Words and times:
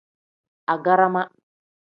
Agarama. 0.73 1.21